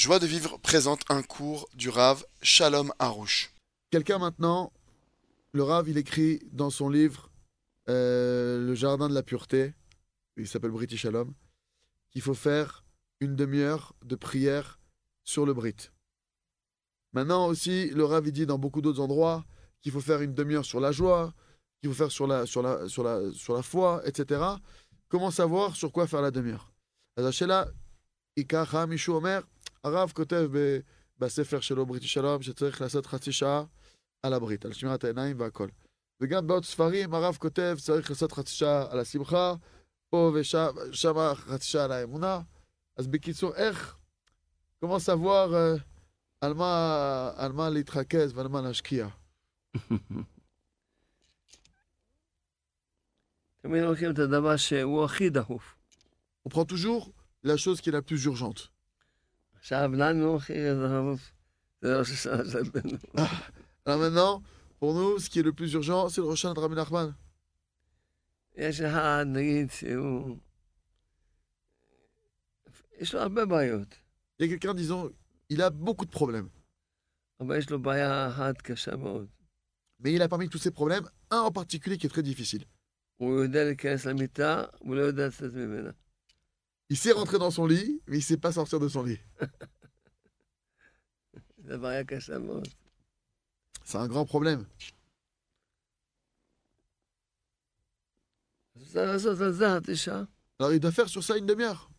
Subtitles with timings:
[0.00, 3.52] Joie de vivre présente un cours du Rav Shalom Harouche.
[3.90, 4.72] Quelqu'un maintenant,
[5.52, 7.30] le Rav, il écrit dans son livre
[7.90, 9.74] euh, Le Jardin de la Pureté,
[10.38, 11.34] il s'appelle British Shalom,
[12.08, 12.82] qu'il faut faire
[13.20, 14.80] une demi-heure de prière
[15.22, 15.90] sur le Brit.
[17.12, 19.44] Maintenant aussi, le Rav, il dit dans beaucoup d'autres endroits
[19.82, 21.34] qu'il faut faire une demi-heure sur la joie,
[21.82, 24.40] qu'il faut faire sur la, sur, la, sur, la, sur la foi, etc.
[25.10, 26.72] Comment savoir sur quoi faire la demi-heure?
[27.18, 27.70] Azachela,
[28.36, 28.66] Ika,
[29.08, 29.42] Omer,
[29.83, 30.79] הרב כותב ב-
[31.19, 33.63] בספר שלו, בריתי שלום, שצריך לעשות חצי שעה
[34.23, 35.67] על הברית, על שמירת העיניים והכל.
[36.21, 39.53] וגם בעוד ספרים הרב כותב, צריך לעשות חצי שעה על השמחה,
[40.09, 40.67] פה ושם
[41.35, 42.39] חצי שעה על האמונה.
[42.97, 43.97] אז בקיצור, איך,
[44.79, 45.75] כמו סבואר, אה,
[46.41, 49.07] על מה, על מה להתרכז ועל מה להשקיע.
[53.61, 55.75] תמיד לוקחים את הדבר שהוא הכי דחוף.
[56.47, 57.11] On prend toujours
[57.43, 58.69] la chose qui est la plus urgente.
[59.59, 61.31] עכשיו, לנו הכי דחוף
[61.81, 62.97] זה ראש השנה שלנו.
[63.87, 64.41] Alors maintenant,
[64.79, 67.13] pour nous, ce qui est le plus urgent, c'est le Roshan de Rabbi Nachman.
[68.55, 70.37] יש אחד, נגיד, שהוא...
[72.97, 73.95] יש לו הרבה בעיות,
[74.39, 75.11] Il y a quelqu'un, disons,
[75.49, 76.49] il a beaucoup de problèmes.
[77.39, 79.27] אבל יש לו בעיה אחת קשה מאוד.
[79.99, 82.65] Mais il a parmi tous ces problèmes, un en particulier qui est très difficile.
[83.17, 85.91] הוא יודע להיכנס למיטה, הוא לא יודע לצאת ממנה.
[86.90, 89.20] Il sait rentrer dans son lit, mais il ne sait pas sortir de son lit.
[93.84, 94.66] C'est un grand problème.
[100.58, 101.90] Alors il doit faire sur ça une demi-heure.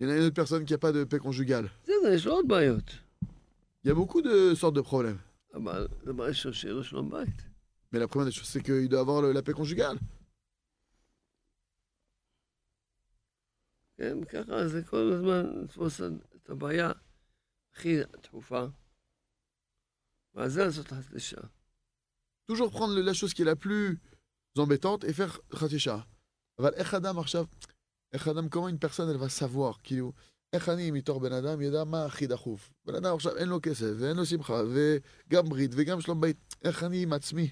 [0.00, 1.70] Il y en a une autre personne qui n'a pas de paix conjugale.
[3.84, 5.20] Il y a beaucoup de sortes de problèmes.
[7.93, 7.99] אבל דבר ראשון, שיהיה לו שלום בית.
[7.99, 9.97] Mais la première des choses, c'est qu'il doit avoir le- la paix conjugale.
[13.97, 16.01] כן, ככה זה כל הזמן לתפוס
[16.35, 16.91] את הבעיה
[17.73, 18.65] הכי דחופה,
[20.33, 21.43] ועל זה לעשות חצי שעה.
[22.51, 23.99] Toujours prendre le- la chose qui est la plus
[24.57, 26.05] embêtante et faire Khatisha.
[26.59, 27.45] אבל איך אדם עכשיו,
[28.13, 30.13] איך אדם, comment une personne, elle va savoir, כאילו,
[30.53, 32.73] איך אני מתור בן אדם ידע מה הכי דחוף.
[32.85, 36.83] בן אדם עכשיו אין לו כסף, ואין לו שמחה, וגם ברית, וגם שלום בית, איך
[36.83, 37.51] אני עם עצמי?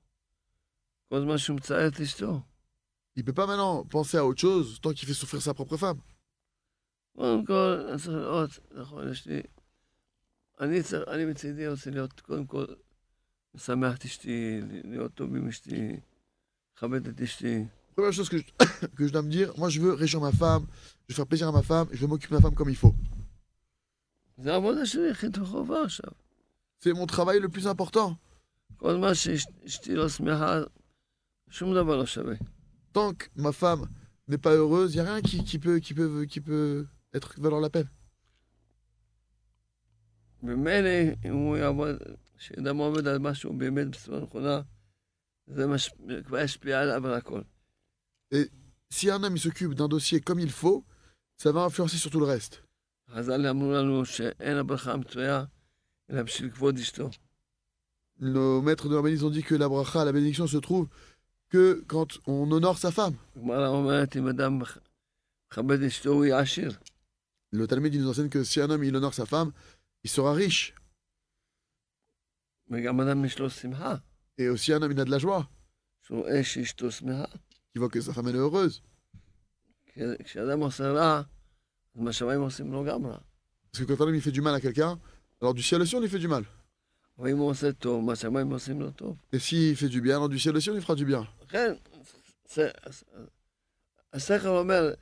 [1.10, 2.40] כל זמן שהוא מצער את אשתו.
[3.16, 6.00] Il peut pas maintenant penser à autre chose tant qu'il fait souffrir sa propre femme.
[7.16, 9.40] קודם כל, אני צריך לראות, נכון, יש לי...
[10.60, 12.64] אני צריך, אני מצידי רוצה להיות, קודם כל,
[13.54, 15.96] משמח את אשתי, להיות טוב עם אשתי,
[16.76, 17.64] לכבד את אשתי.
[17.96, 18.44] Première chose que je,
[18.96, 20.66] que je dois me dire, moi je veux réjouir ma femme,
[21.08, 22.76] je veux faire plaisir à ma femme, je veux m'occuper de ma femme comme il
[22.76, 22.94] faut.
[24.38, 26.10] זה העבודה שלי הכי חובה עכשיו.
[26.80, 28.16] C'est mon travail le plus important.
[28.76, 30.60] כל זמן שאשתי לא שמחה,
[32.93, 33.87] Tant que ma femme
[34.27, 37.61] n'est pas heureuse, il n'y a rien qui, peut, qui, peut, qui peut être valoir
[37.61, 37.89] la peine.
[48.31, 48.49] Et
[48.89, 50.85] si un homme s'occupe d'un dossier comme il faut,
[51.37, 52.63] ça va influencer sur tout le reste.
[58.19, 60.87] Nos maîtres de ont dit que la bracha, la bénédiction, se trouve
[61.51, 63.15] que quand on honore sa femme.
[67.51, 69.51] Le Talmud nous enseigne que si un homme il honore sa femme,
[70.03, 70.73] il sera riche.
[74.37, 75.49] Et aussi un homme il a de la joie.
[77.73, 78.81] Qui voit que sa femme est heureuse.
[83.71, 84.97] Parce que quand un homme il fait du mal à quelqu'un,
[85.41, 86.45] alors du ciel aussi on lui fait du mal.
[89.33, 91.27] Et s'il fait du bien, alors du ciel aussi on lui fera du bien.
[91.50, 91.74] לכן,
[92.54, 92.70] זה-
[94.12, 94.94] השכל אומר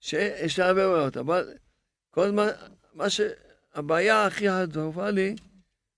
[0.00, 1.48] שיש לי הרבה בעיות, אבל
[2.10, 2.48] כל הזמן,
[2.94, 3.20] מה ש...
[3.74, 5.36] הבעיה הכי הדחופה לי,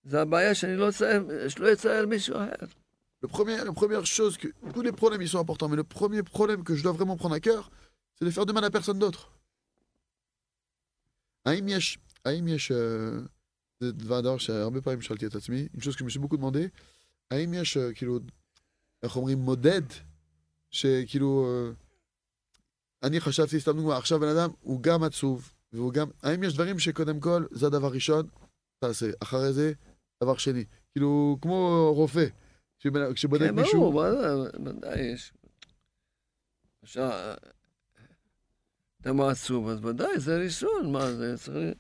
[0.05, 2.67] זה הבעיה שאני לא אצייר, שלא יצייר מישהו אחר.
[3.25, 6.23] Le premier, la première chose que tous les problèmes ils sont importants, mais le premier
[6.23, 7.71] problème que je dois vraiment prendre à cœur,
[8.17, 9.31] c'est de faire de mal à personne d'autre.
[11.47, 12.77] האם יש, האם יש, אה,
[13.81, 16.69] זה דבר שהרבה פעמים שאלתי את עצמי, une chose que je me suis beaucoup demandé,
[19.04, 19.82] איך אומרים, מודד
[20.72, 21.48] שכאילו,
[23.04, 26.80] אני חשבתי, סתם דוגמא, עכשיו בן אדם הוא גם עצוב, והוא גם, האם יש דברים
[26.80, 28.28] שקודם כל, זה הדבר ראשון,
[28.80, 29.74] תעשה, אחרי זה,
[30.24, 30.66] דבר שני.
[30.92, 32.26] כאילו, כמו רופא,
[32.80, 35.34] כשבן- כשבודק כן, מישהו, ברור, ודאי, ודאי יש.
[39.02, 41.78] אתה מה עצוב, אז ודאי, זה ראשון, מה זה, צריך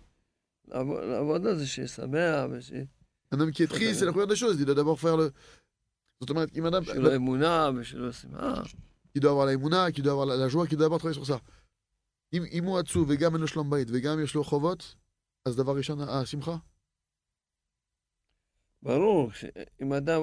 [0.67, 2.45] לעבוד, על זה, שיהיה שמח,
[3.51, 5.31] qui est triste, c'est la première des choses, il doit d'abord faire le...
[6.22, 8.62] זאת אומרת, אם אדם, לו אמונה ושלא שמחה.
[9.14, 11.24] qui doit avoir la émouna, qui doit avoir la, la joie, qui doit d'abord travailler
[11.24, 11.40] sur ça.
[12.32, 14.94] אם, אם הוא עצוב וגם אין לו שלום בית וגם יש לו חובות,
[15.44, 16.56] אז דבר ראשון, אה, השמחה.
[18.82, 19.30] ברור,
[19.82, 20.20] אם אדם,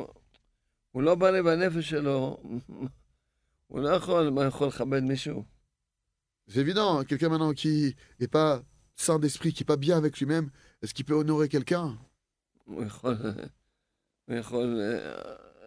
[0.92, 2.38] הוא לא בא לי בנפש שלו,
[3.68, 5.44] הוא לא יכול, מה יכול לכבד מישהו?
[6.48, 8.62] C'est évident, quelqu'un maintenant qui n'est pas
[8.96, 10.52] sain d'esprit, qui n'est pas bien avec lui-même,
[10.84, 11.98] est-ce qu'il peut honorer quelqu'un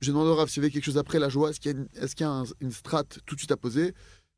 [0.00, 1.74] Je demande au Rav s'il y avait quelque chose après la joie, est-ce qu'il y
[1.74, 3.94] a, une, est-ce strate tout de suite à poser?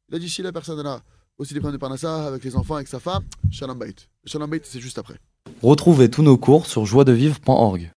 [0.08, 1.02] Il a dit la personne a
[1.38, 3.94] aussi des problèmes de parnassa avec les enfants, avec sa femme, shalom bait.
[4.26, 5.16] Shalom c'est juste après.
[5.62, 7.88] Retrouvez tous nos cours sur joiedevivre.org.